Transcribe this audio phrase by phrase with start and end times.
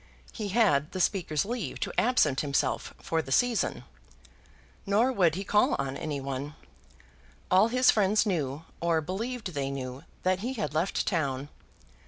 [0.31, 3.83] He had the Speaker's leave to absent himself for the season.
[4.83, 6.55] Nor would he call on anyone.
[7.51, 11.49] All his friends knew, or believed they knew, that he had left town.